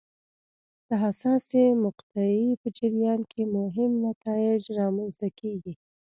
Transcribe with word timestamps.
د 0.87 0.89
حساسې 1.03 1.63
مقطعې 1.83 2.47
په 2.61 2.67
جریان 2.77 3.21
کې 3.31 3.41
مهم 3.57 3.91
نتایج 4.07 4.61
رامنځته 4.79 5.27
کېږي. 5.39 5.73